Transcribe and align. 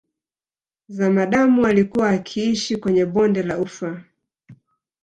Zamadamu 0.87 1.65
alikuwa 1.65 2.09
akiishi 2.09 2.77
kwenye 2.77 3.05
bonde 3.05 3.43
la 3.43 3.57
Ufa 3.59 4.03